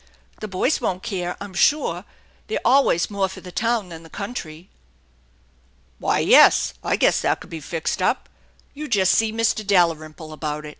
The 0.39 0.47
boys 0.47 0.81
won't 0.81 1.03
care, 1.03 1.37
I'm 1.39 1.53
sure; 1.53 2.05
they're 2.47 2.59
always 2.65 3.11
more 3.11 3.29
for 3.29 3.39
the 3.39 3.51
town 3.51 3.89
than 3.89 4.01
the 4.01 4.09
country."" 4.09 4.67
Why, 5.99 6.17
yes, 6.17 6.73
I 6.83 6.95
guess 6.95 7.21
that 7.21 7.39
could 7.39 7.51
be 7.51 7.59
fixed 7.61 8.01
up. 8.01 8.27
You 8.73 8.87
just 8.87 9.13
see 9.13 9.31
Mr. 9.31 9.63
Dalrymple 9.63 10.33
about 10.33 10.65
it. 10.65 10.69